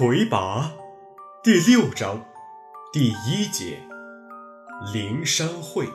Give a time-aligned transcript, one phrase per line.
[0.00, 0.72] 魁拔
[1.42, 2.24] 第六章
[2.90, 3.76] 第一节
[4.94, 5.86] 灵山会。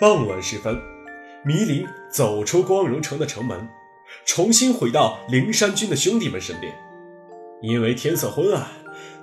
[0.00, 0.80] 傍晚时分，
[1.44, 3.68] 迷林走出光荣城的城门，
[4.24, 6.74] 重新回到灵山军的兄弟们身边。
[7.60, 8.66] 因为天色昏暗，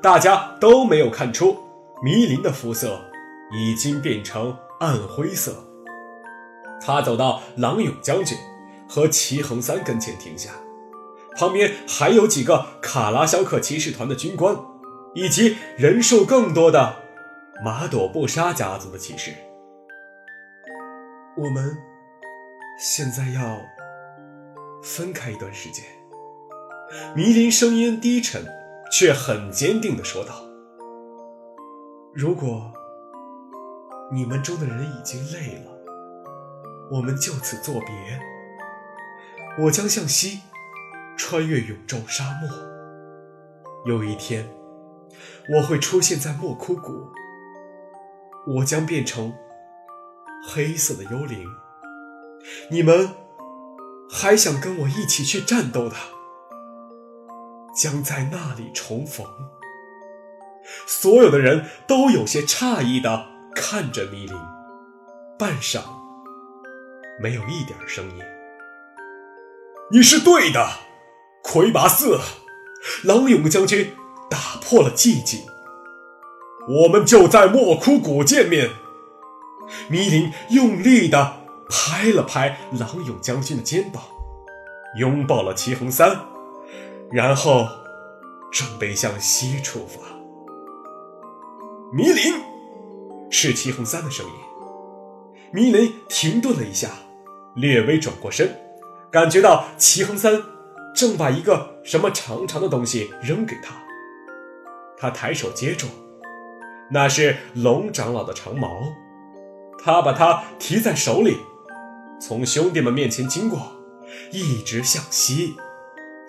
[0.03, 1.57] 大家都没有看出
[2.03, 3.09] 迷林的肤色
[3.51, 5.65] 已经变成暗灰色。
[6.79, 8.37] 他走到郎勇将军
[8.87, 10.51] 和齐恒三跟前停下。
[11.35, 14.55] 旁边还有几个卡拉肖克骑士团的军官，
[15.13, 16.95] 以及人数更多的
[17.63, 19.33] 马朵布沙家族的骑士。
[21.37, 21.77] 我们
[22.79, 23.59] 现在要
[24.81, 25.83] 分开一段时间。
[27.13, 28.45] 迷林声音低沉，
[28.91, 30.33] 却很坚定地说道
[32.15, 32.71] ：“如果
[34.13, 35.71] 你们中的人已经累了，
[36.91, 37.89] 我们就此作别。
[39.65, 40.39] 我将向西。”
[41.17, 42.49] 穿越永昼沙漠，
[43.85, 44.47] 有一天
[45.55, 47.07] 我会出现在莫枯谷。
[48.47, 49.33] 我将变成
[50.47, 51.47] 黑色的幽灵。
[52.69, 53.09] 你们
[54.07, 55.95] 还想跟我一起去战斗的，
[57.75, 59.25] 将在那里重逢。
[60.85, 64.37] 所有的人都有些诧异的看着迷林，
[65.39, 65.81] 半晌
[67.19, 68.23] 没有一点声音。
[69.91, 70.84] 你是对的。
[71.47, 72.19] 魁拔四，
[73.03, 73.93] 郎勇将军
[74.29, 75.41] 打破了寂静。
[76.67, 78.71] 我们就在莫枯谷见面。
[79.87, 81.37] 迷林用力地
[81.69, 84.03] 拍了拍郎勇将军的肩膀，
[84.97, 86.19] 拥抱了齐恒三，
[87.11, 87.67] 然后
[88.51, 90.01] 准备向西出发。
[91.93, 92.33] 迷林，
[93.29, 94.31] 是齐恒三的声音。
[95.51, 96.89] 迷林停顿了一下，
[97.55, 98.59] 略微转过身，
[99.11, 100.54] 感觉到齐恒三。
[100.95, 103.75] 正把一个什么长长的东西扔给他，
[104.97, 105.87] 他抬手接住，
[106.89, 108.69] 那是龙长老的长矛，
[109.83, 111.35] 他把它提在手里，
[112.21, 113.73] 从兄弟们面前经过，
[114.31, 115.55] 一直向西，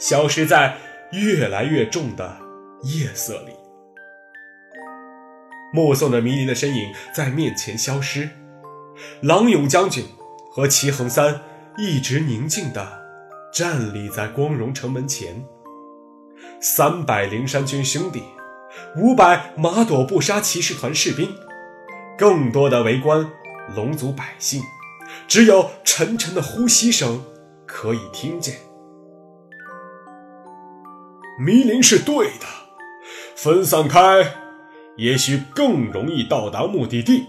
[0.00, 0.76] 消失在
[1.12, 2.36] 越来越重的
[2.82, 3.52] 夜色里。
[5.72, 8.28] 目送着迷离的身影在面前消失，
[9.22, 10.04] 郎勇将军
[10.50, 11.40] 和齐恒三
[11.78, 13.05] 一直宁静的。
[13.52, 15.46] 站立在光荣城门前，
[16.60, 18.22] 三百灵山军兄弟，
[18.96, 21.34] 五百马朵布沙骑士团士兵，
[22.18, 23.30] 更多的围观
[23.74, 24.60] 龙族百姓，
[25.26, 27.24] 只有沉沉的呼吸声
[27.66, 28.56] 可以听见。
[31.38, 32.46] 迷林是对的，
[33.34, 34.34] 分散开，
[34.96, 37.26] 也许更容易到达目的地。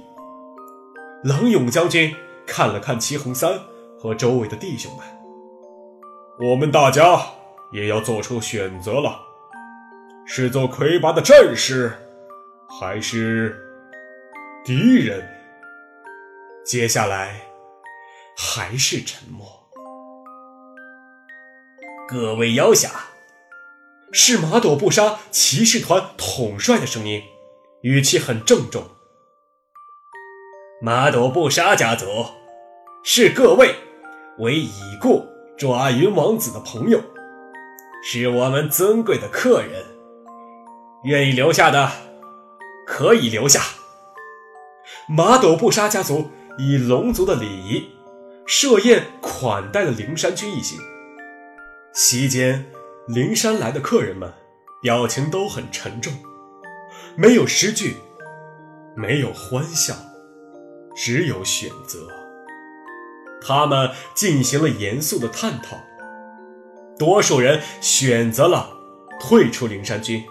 [1.23, 2.13] 郎勇将军
[2.45, 3.59] 看了看齐恒三
[3.99, 5.16] 和周围的弟兄们。
[6.39, 7.19] 我们大家
[7.71, 9.19] 也要做出选择了，
[10.23, 11.91] 是做魁拔的战士，
[12.79, 13.57] 还是
[14.63, 15.27] 敌人？
[16.63, 17.41] 接下来
[18.37, 19.47] 还是沉默。
[22.07, 22.91] 各位妖侠，
[24.11, 27.23] 是马朵布沙骑士团统帅的声音，
[27.81, 28.83] 语气很郑重。
[30.83, 32.05] 马朵布沙家族
[33.03, 33.73] 是各位
[34.37, 34.71] 为已
[35.01, 35.25] 故。
[35.57, 37.01] 抓云王子的朋友，
[38.03, 39.83] 是我们尊贵的客人。
[41.03, 41.91] 愿意留下的，
[42.85, 43.61] 可以留下。
[45.09, 46.29] 马斗布沙家族
[46.59, 47.89] 以龙族的礼仪
[48.45, 50.79] 设宴款待了灵山君一行。
[51.91, 52.65] 席间，
[53.07, 54.31] 灵山来的客人们
[54.83, 56.13] 表情都很沉重，
[57.15, 57.95] 没有诗句，
[58.95, 59.95] 没有欢笑，
[60.95, 62.07] 只有选择。
[63.41, 65.77] 他们进行了严肃的探讨，
[66.97, 68.77] 多数人选择了
[69.19, 70.23] 退出灵山军，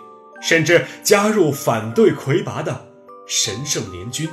[0.43, 2.89] 甚至加入反对魁拔的
[3.27, 4.29] 神圣联军。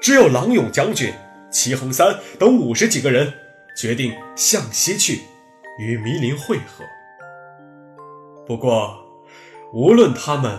[0.00, 1.12] 只有郎勇将军、
[1.50, 3.32] 齐恒三等五十几个人
[3.76, 5.20] 决定向西去，
[5.78, 6.84] 与迷林会合。
[8.46, 8.98] 不过，
[9.72, 10.58] 无论他们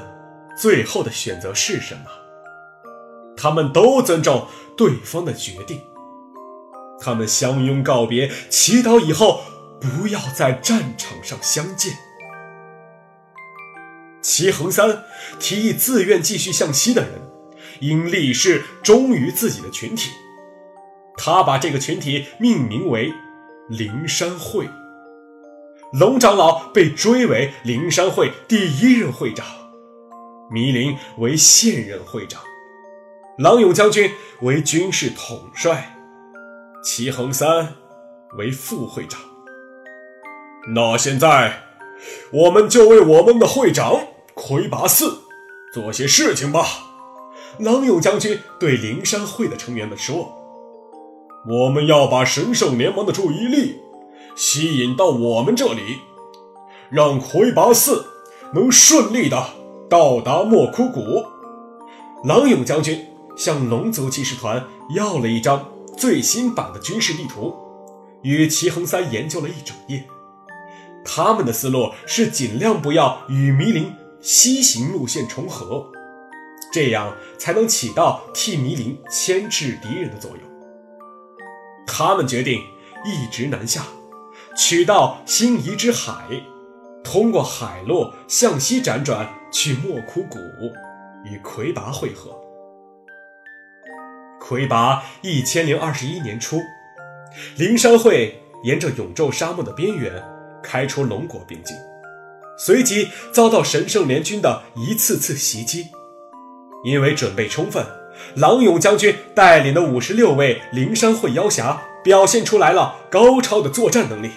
[0.57, 2.05] 最后的选择是什么，
[3.37, 5.79] 他们都尊重对方的决定。
[6.99, 9.41] 他们相拥告别，祈祷以后
[9.79, 11.93] 不要在战场上相见。
[14.21, 15.03] 齐恒三
[15.39, 17.21] 提议，自愿继续向西的人，
[17.81, 20.09] 应立誓忠于自己的群体。
[21.17, 23.13] 他把这个群体命名为
[23.69, 24.67] 灵山会。
[25.93, 29.45] 龙长老被追为灵山会第一任会长，
[30.49, 32.41] 迷林为现任会长，
[33.37, 34.11] 郎勇将军
[34.41, 35.94] 为军事统帅。
[36.85, 37.73] 齐恒三
[38.37, 39.19] 为副会长。
[40.75, 41.63] 那现在，
[42.31, 43.99] 我们就为我们的会长
[44.35, 45.17] 魁拔四
[45.73, 46.63] 做些事情吧。”
[47.57, 50.31] 郎勇将军对灵山会的成员们说
[51.49, 53.79] ：“我们要把神圣联盟的注意力
[54.35, 55.97] 吸引到我们这里，
[56.91, 58.05] 让魁拔四
[58.53, 59.43] 能顺利的
[59.89, 61.25] 到达莫枯谷。”
[62.23, 64.63] 郎勇将军向龙族骑士团
[64.95, 65.65] 要了一张
[65.97, 67.55] 最新版的军事地图，
[68.21, 70.03] 与齐恒三研究了一整夜。
[71.03, 75.91] 他们的思路是尽量不要与迷林西行路线重合。
[76.73, 80.39] 这样才能起到替迷林牵制敌人的作用。
[81.87, 82.61] 他们决定
[83.05, 83.85] 一直南下，
[84.57, 86.25] 取到星移之海，
[87.03, 90.37] 通过海路向西辗转去莫枯谷，
[91.23, 92.35] 与魁拔会合。
[94.39, 96.59] 魁拔一千零二十一年初，
[97.57, 100.23] 灵山会沿着永昼沙漠的边缘
[100.61, 101.75] 开出龙国边境，
[102.57, 105.87] 随即遭到神圣联军的一次次袭击。
[106.83, 107.83] 因为准备充分，
[108.35, 114.29] 郎勇将军带领的五十六位灵山会妖侠表现出来了高超的作战能力，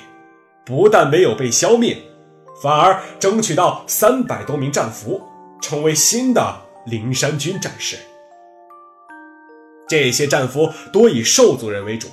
[0.65, 1.99] 不但没有被消灭，
[2.63, 5.21] 反而争取到三百多名战俘，
[5.61, 7.99] 成为新的灵山军战士。
[9.89, 12.09] 这些战俘多以兽族人为主，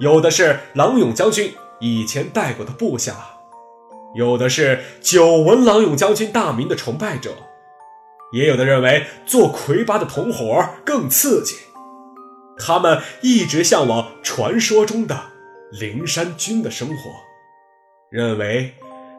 [0.00, 3.14] 有的是郎勇将军以前带过的部下，
[4.14, 7.30] 有的是久闻郎勇将军大名的崇拜者。
[8.32, 11.56] 也有的认为做魁拔的同伙更刺激，
[12.58, 15.20] 他们一直向往传说中的
[15.72, 16.94] 灵山军的生活，
[18.08, 18.74] 认为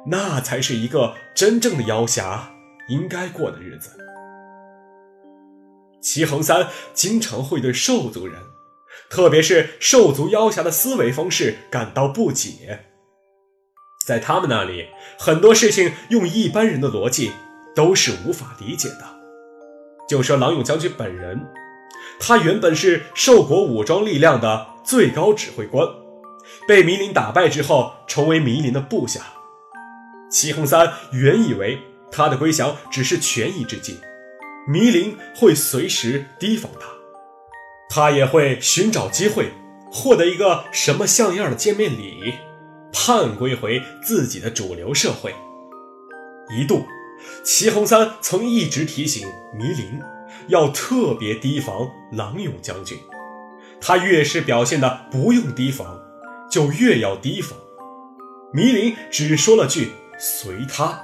[0.07, 2.53] 那才是一个真正的妖侠
[2.87, 3.97] 应该过的日子。
[6.01, 8.41] 齐恒三经常会对兽族人，
[9.09, 12.85] 特别是兽族妖侠的思维方式感到不解，
[14.05, 14.87] 在他们那里，
[15.19, 17.31] 很多事情用一般人的逻辑。
[17.73, 19.05] 都是无法理解的。
[20.09, 21.39] 就说郎勇将军本人，
[22.19, 25.87] 他原本是兽国武装力量的最高指挥官，
[26.67, 29.21] 被迷林打败之后，成为迷林的部下。
[30.29, 31.79] 齐恒三原以为
[32.11, 33.97] 他的归降只是权宜之计，
[34.67, 36.87] 迷林会随时提防他，
[37.89, 39.51] 他也会寻找机会
[39.91, 42.33] 获得一个什么像样的见面礼，
[42.93, 45.33] 盼归回自己的主流社会。
[46.55, 46.85] 一度。
[47.43, 50.01] 齐红三曾一直提醒迷林
[50.47, 52.97] 要特别提防郎勇将军，
[53.79, 56.01] 他越是表现的不用提防，
[56.49, 57.55] 就越要提防。
[58.51, 60.99] 迷林只说了句“随他”，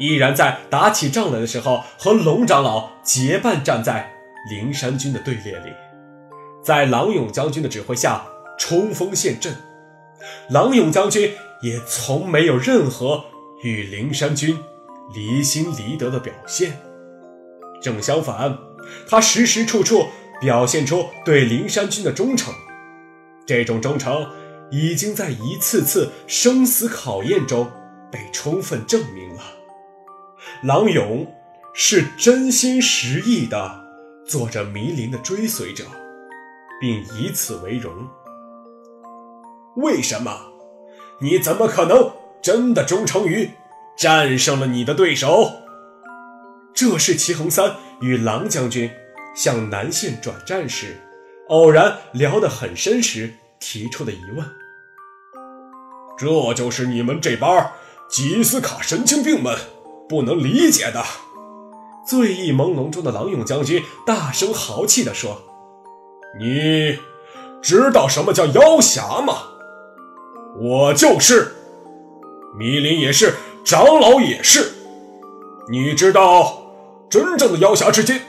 [0.00, 4.10] 依然在打起仗来的时候和龙长老结伴站在
[4.50, 5.70] 灵山军的队列里，
[6.64, 8.24] 在郎勇将军的指挥下
[8.58, 9.54] 冲锋陷阵。
[10.48, 11.32] 郎勇将军
[11.62, 13.24] 也从没有任何
[13.62, 14.58] 与灵山军。
[15.12, 16.78] 离心离德的表现，
[17.82, 18.56] 正相反，
[19.08, 20.06] 他时时处处
[20.40, 22.54] 表现出对灵山军的忠诚。
[23.44, 24.24] 这种忠诚
[24.70, 27.68] 已经在一次次生死考验中
[28.12, 29.42] 被充分证明了。
[30.62, 31.26] 郎勇
[31.72, 33.82] 是真心实意的
[34.26, 35.84] 做着迷林的追随者，
[36.78, 37.90] 并以此为荣。
[39.76, 40.38] 为什么？
[41.20, 43.50] 你怎么可能真的忠诚于？
[43.96, 45.50] 战胜了你的对手，
[46.74, 48.90] 这是齐恒三与郎将军
[49.34, 50.98] 向南线转战时，
[51.48, 54.46] 偶然聊得很深时提出的疑问。
[56.18, 57.72] 这就是你们这帮
[58.10, 59.58] 吉斯卡神经病们
[60.10, 61.02] 不能理解的。
[62.04, 65.40] 醉意朦胧中的郎勇将军大声豪气地说
[66.40, 66.98] ：“你
[67.62, 69.42] 知道什么叫妖侠吗？
[70.60, 71.54] 我就是，
[72.58, 74.72] 迷林也是。”长老也是，
[75.68, 76.72] 你知道
[77.10, 78.22] 真正的妖侠之间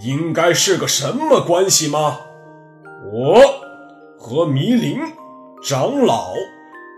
[0.00, 2.20] 应该是个什么关系吗？
[3.12, 3.42] 我
[4.16, 5.00] 和迷林
[5.62, 6.32] 长老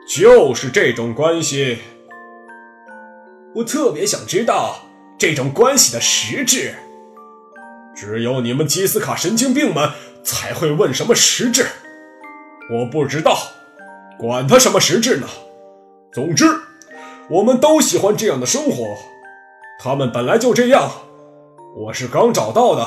[0.06, 1.78] 就是这种关系。
[3.54, 4.86] 我特别想知道
[5.18, 6.74] 这种关系的实质。
[7.94, 9.90] 只有你们基斯卡神经病们
[10.24, 11.66] 才会问什么实质。
[12.70, 13.36] 我不知道，
[14.18, 15.26] 管他什么实质呢。
[16.12, 16.46] 总之。
[17.30, 18.84] 我们都喜欢这样的生活，
[19.78, 20.90] 他们本来就这样。
[21.74, 22.86] 我是刚找到的，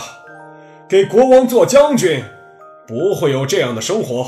[0.88, 2.24] 给国王做将军，
[2.86, 4.27] 不会有这样的生活，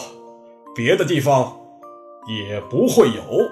[0.73, 1.59] 别的地方
[2.27, 3.51] 也不会有。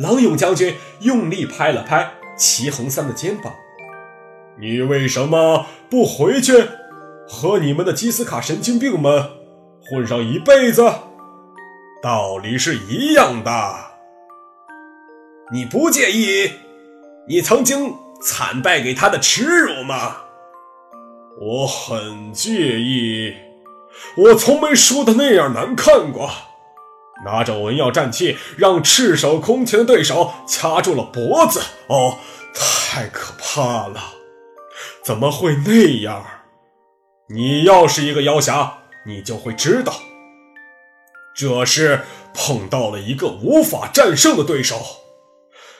[0.00, 3.52] 郎勇将军用力拍了拍齐恒三的肩膀
[4.58, 6.68] ：“你为什么不回去，
[7.28, 9.30] 和你们的基斯卡神经病们
[9.84, 10.90] 混上一辈子？
[12.02, 13.50] 道理是一样的。”
[15.52, 16.50] 你不介意
[17.28, 20.16] 你曾经惨败给他的耻辱吗？
[21.38, 23.34] 我很介意，
[24.16, 26.30] 我从没输的那样难看过。
[27.24, 31.60] 拿着文耀战器，让赤手空拳的对手掐住了脖子。
[31.88, 32.18] 哦，
[32.54, 34.00] 太可怕了！
[35.04, 36.24] 怎么会那样？
[37.28, 39.92] 你要是一个妖侠，你就会知道，
[41.34, 42.00] 这是
[42.34, 44.76] 碰到了一个无法战胜的对手。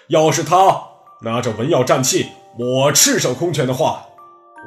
[0.08, 0.82] 要是他
[1.22, 2.28] 拿着文耀战器，
[2.58, 4.04] 我赤手空拳的话，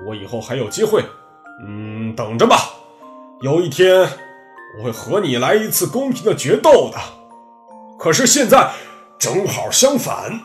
[0.08, 1.04] 我以后还有机会。
[1.66, 2.58] 嗯，等着吧，
[3.42, 4.08] 有一天。
[4.78, 6.98] 我会和你来一次公平的决斗的，
[8.00, 8.72] 可是现在
[9.20, 10.40] 正好相反，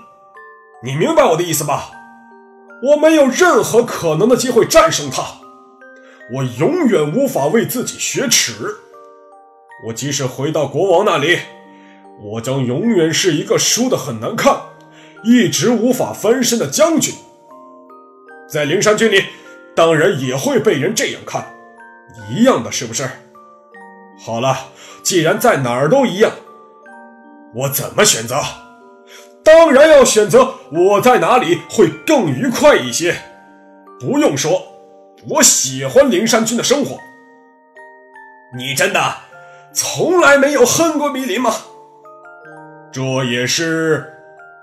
[0.82, 1.90] 你明白我的意思吧？
[2.82, 5.22] 我没有任何可能的机会战胜他，
[6.34, 8.52] 我永远无法为自己雪耻。
[9.86, 11.38] 我即使回到国王那里，
[12.20, 14.60] 我将永远是一个输得很难看、
[15.24, 17.14] 一直无法翻身的将军。
[18.48, 19.24] 在灵山军里，
[19.74, 21.46] 当然也会被人这样看，
[22.30, 23.08] 一样的，是不是？
[24.20, 24.56] 好了，
[25.02, 26.32] 既然在哪儿都一样，
[27.54, 28.40] 我怎么选择？
[29.44, 33.16] 当然要选择我在哪里会更愉快一些。
[33.98, 34.62] 不用说，
[35.30, 36.98] 我喜欢灵山君的生活。
[38.56, 39.14] 你真的
[39.72, 41.54] 从来没有恨过米林吗？
[42.92, 44.14] 这也是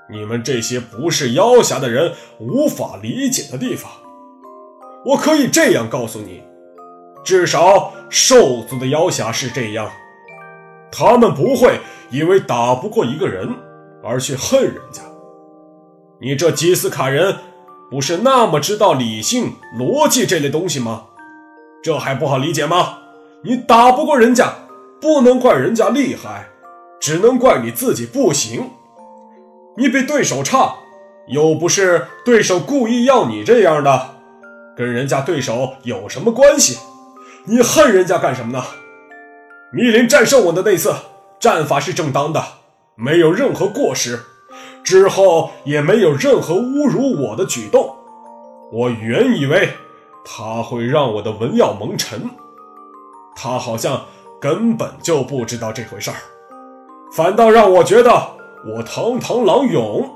[0.09, 3.91] 你们这些不是妖侠的人无法理解的地方。
[5.05, 6.43] 我可以这样告诉你。
[7.24, 9.89] 至少兽族的妖侠是这样，
[10.91, 11.79] 他们不会
[12.12, 13.50] 因为打不过一个人
[14.03, 15.01] 而去恨人家。
[16.19, 17.35] 你这吉斯卡人
[17.91, 21.05] 不是那么知道理性、逻辑这类东西吗？
[21.83, 23.00] 这还不好理解吗？
[23.43, 24.53] 你打不过人家，
[25.01, 26.47] 不能怪人家厉害，
[27.00, 28.71] 只能怪你自己不行。
[29.77, 30.75] 你比对手差，
[31.27, 34.15] 又不是对手故意要你这样的，
[34.77, 36.79] 跟人家对手有什么关系？
[37.47, 38.63] 你恨人家干什么呢？
[39.71, 40.95] 密林战胜我的那次
[41.39, 42.43] 战法是正当的，
[42.95, 44.19] 没有任何过失，
[44.83, 47.95] 之后也没有任何侮辱我的举动。
[48.71, 49.69] 我原以为
[50.25, 52.27] 他会让我的文耀蒙尘，
[53.35, 54.05] 他好像
[54.41, 56.17] 根本就不知道这回事儿，
[57.13, 58.09] 反倒让我觉得
[58.65, 60.09] 我堂堂狼勇，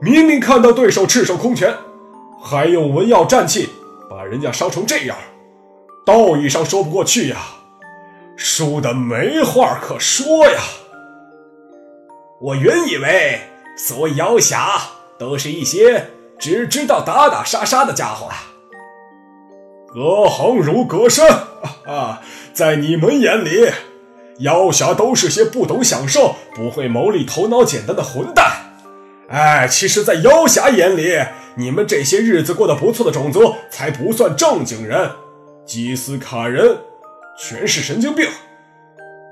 [0.00, 1.74] 明明看到对手赤手空拳，
[2.40, 3.70] 还用文耀战器
[4.08, 5.16] 把人家烧成这样。
[6.10, 7.36] 道义上说不过去呀，
[8.36, 10.58] 输的没话可说呀。
[12.40, 13.40] 我原以为
[13.76, 14.80] 所谓妖侠
[15.18, 18.36] 都是一些只知道打打杀杀的家伙啊。
[19.92, 21.28] 隔行如隔山
[21.86, 23.70] 啊，在你们眼里，
[24.38, 28.52] 妖侠都是些不懂享受、不会谋利、头脑简单的混蛋。
[29.28, 31.18] 哎，其实，在妖侠眼里，
[31.56, 35.10] 你们这些日子过得不错的种族才不算正经人。
[35.70, 36.76] 基斯卡人
[37.38, 38.28] 全是神经病，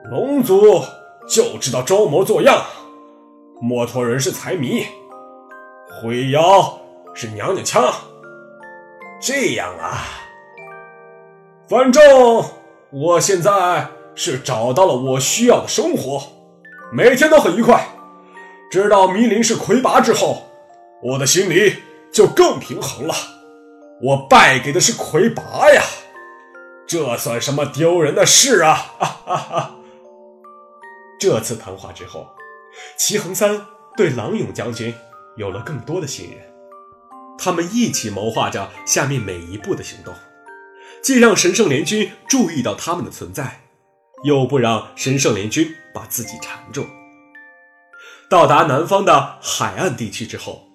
[0.08, 0.84] 龙族
[1.28, 2.64] 就知道装模作样，
[3.60, 4.86] 墨托人是财迷，
[5.90, 6.78] 灰妖
[7.12, 7.92] 是娘娘腔。
[9.20, 10.04] 这样啊，
[11.68, 12.00] 反正
[12.92, 16.22] 我现在是找到了我需要的生活，
[16.92, 17.84] 每天都很愉快。
[18.70, 20.44] 知道迷林是魁拔之后，
[21.02, 21.78] 我的心里
[22.12, 23.14] 就更平衡了。
[24.00, 25.82] 我败给的是魁拔呀。
[26.88, 28.74] 这算什么丢人的事啊！
[28.98, 29.74] 哈哈哈。
[31.20, 32.26] 这次谈话之后，
[32.96, 34.94] 齐恒三对郎勇将军
[35.36, 36.38] 有了更多的信任。
[37.38, 40.14] 他们一起谋划着下面每一步的行动，
[41.02, 43.60] 既让神圣联军注意到他们的存在，
[44.24, 46.86] 又不让神圣联军把自己缠住。
[48.30, 50.68] 到达南方的海岸地区之后，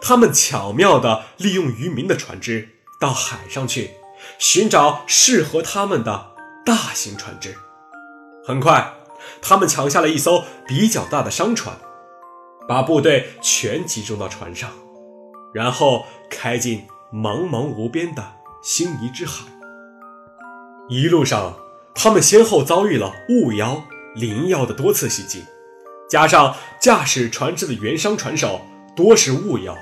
[0.00, 2.68] 他们巧妙地利用渔民的船只
[3.00, 3.90] 到海上去。
[4.38, 6.32] 寻找适合他们的
[6.64, 7.54] 大型船只。
[8.44, 8.94] 很快，
[9.42, 11.76] 他们抢下了一艘比较大的商船，
[12.66, 14.70] 把部队全集中到船上，
[15.52, 18.24] 然后开进茫茫无边的
[18.62, 19.44] 星移之海。
[20.88, 21.56] 一路上，
[21.94, 23.84] 他们先后遭遇了雾妖、
[24.14, 25.44] 灵妖的多次袭击，
[26.08, 28.62] 加上驾驶船只的原商船手
[28.96, 29.76] 多是雾妖，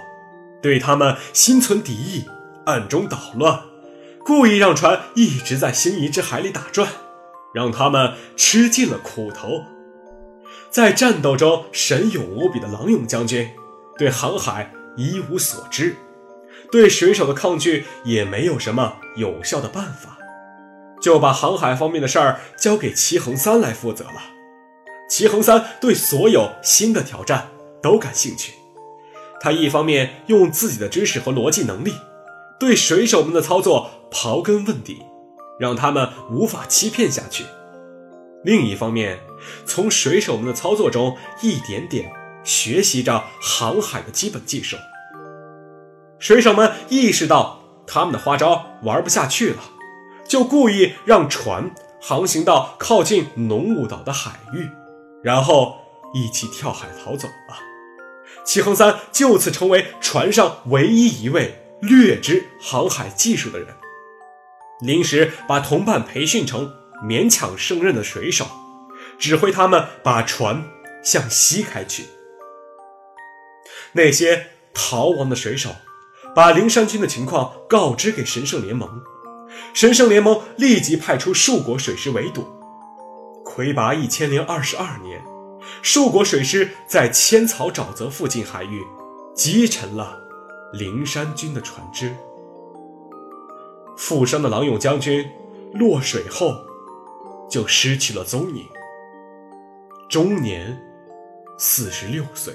[0.61, 2.25] 对他们心存敌意，
[2.65, 3.61] 暗中捣乱。
[4.27, 6.89] 故意让船一直在星移之海里打转，
[7.55, 9.63] 让他们吃尽了苦头。
[10.69, 13.49] 在战斗中神勇无比的郎勇将军，
[13.97, 15.95] 对航海一无所知，
[16.73, 20.19] 对水手的抗拒也没有什么有效的办法，
[21.01, 24.21] 就把航海方面的事儿交给齐恒三来负责了。
[25.09, 27.47] 齐恒三对所有新的挑战
[27.81, 28.55] 都感兴趣，
[29.41, 31.95] 他一方面用自己的知识和逻辑能力，
[32.59, 35.03] 对水手们的操作刨根问底，
[35.59, 37.45] 让他们无法欺骗下去；
[38.45, 39.21] 另一方面，
[39.65, 42.13] 从水手们的操作中一点点
[42.45, 44.77] 学习着航海的基本技术。
[46.19, 49.63] 水手们意识到他们的花招玩不下去了，
[50.27, 51.71] 就故意让船
[52.01, 54.69] 航行到靠近浓雾岛的海域，
[55.23, 55.77] 然后
[56.15, 57.57] 一起跳海逃走了。
[58.45, 63.69] 齐恒三就此成为船上唯一一位略知航海技术的人，
[64.81, 68.47] 临时把同伴培训成勉强胜任的水手，
[69.19, 70.65] 指挥他们把船
[71.03, 72.05] 向西开去。
[73.93, 75.71] 那些逃亡的水手
[76.35, 79.03] 把灵山军的情况告知给神圣联盟，
[79.73, 82.47] 神圣联盟立即派出数国水师围堵。
[83.45, 85.23] 魁拔一千零二十二年。
[85.83, 88.85] 数国水师在千草沼泽附近海域
[89.35, 90.19] 击沉了
[90.73, 92.15] 灵山军的船只。
[93.97, 95.29] 负伤的郎勇将军
[95.73, 96.55] 落水后
[97.49, 98.65] 就失去了踪影，
[100.09, 100.79] 终年
[101.59, 102.55] 四十六岁。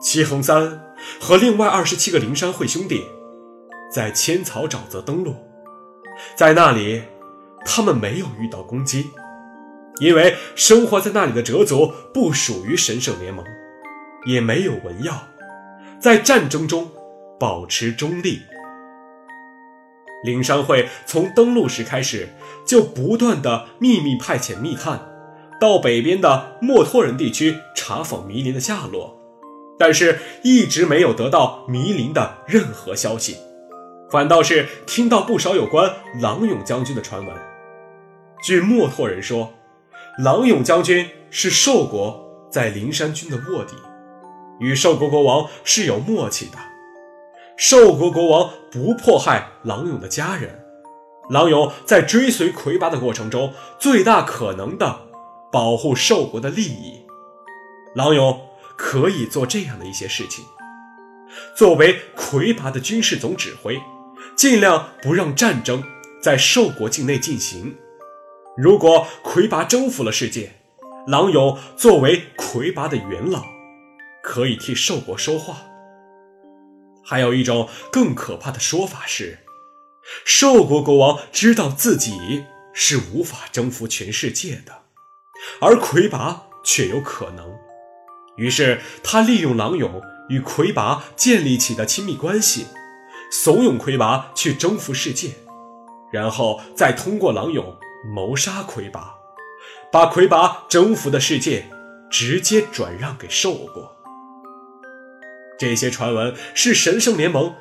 [0.00, 0.80] 齐恒三
[1.20, 3.04] 和另外二十七个灵山会兄弟
[3.92, 5.34] 在千草沼泽登陆，
[6.34, 7.02] 在那里，
[7.66, 9.10] 他们没有遇到攻击。
[10.00, 13.44] 因为生活在那里的哲族不属于神圣联盟，
[14.24, 15.14] 也没有文耀，
[16.00, 16.90] 在战争中
[17.38, 18.40] 保持中立。
[20.22, 22.28] 灵山会从登陆时开始
[22.66, 25.00] 就不断的秘密派遣密探，
[25.60, 29.18] 到北边的墨脱人地区查访迷林的下落，
[29.78, 33.36] 但是一直没有得到迷林的任何消息，
[34.10, 37.34] 反倒是听到不少有关郎勇将军的传闻。
[38.42, 39.52] 据墨脱人说。
[40.18, 43.74] 郎勇将军是兽国在灵山军的卧底，
[44.58, 46.58] 与兽国国王是有默契的。
[47.60, 50.64] 兽国国王不迫害狼勇的家人，
[51.28, 55.00] 狼勇在追随魁拔的过程中，最大可能的
[55.52, 57.02] 保护兽国的利益。
[57.94, 60.42] 狼勇可以做这样的一些事情：
[61.54, 63.78] 作为魁拔的军事总指挥，
[64.34, 65.84] 尽量不让战争
[66.22, 67.76] 在兽国境内进行。
[68.56, 70.50] 如果魁拔征服了世界，
[71.06, 73.44] 狼勇作为魁拔的元老，
[74.22, 75.58] 可以替兽国说话。
[77.10, 79.40] 还有一种更可怕的说法是，
[80.24, 84.82] 兽国国王知道自己是无法征服全世界的，
[85.60, 87.52] 而魁拔却有可能。
[88.36, 92.68] 于是他利用狼勇与魁拔建立起的亲密关系，
[93.32, 95.30] 怂恿魁拔去征服世界，
[96.12, 97.76] 然后再通过狼勇。
[98.08, 99.16] 谋杀魁拔，
[99.90, 101.66] 把魁拔征服的世界
[102.08, 103.99] 直接转让给兽国。
[105.60, 107.54] 这些传闻是神圣联盟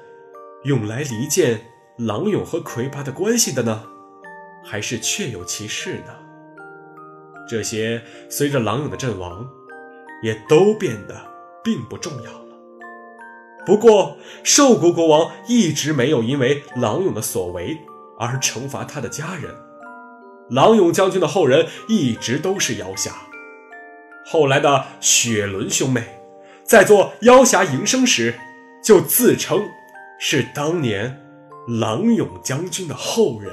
[0.64, 1.66] 用来离间
[1.98, 3.84] 狼勇和魁拔的关系的呢，
[4.64, 6.16] 还是确有其事呢？
[7.50, 9.46] 这些随着狼勇的阵亡，
[10.24, 11.30] 也都变得
[11.62, 12.56] 并不重要了。
[13.66, 17.78] 不过，兽国国王一直没有因为狼勇的所为
[18.18, 19.54] 而惩罚他的家人。
[20.50, 23.12] 狼勇将军的后人一直都是妖侠。
[24.26, 26.19] 后来的雪伦兄妹，
[26.70, 28.36] 在做妖侠营生时，
[28.80, 29.60] 就自称
[30.20, 31.20] 是当年
[31.80, 33.52] 郎勇将军的后人。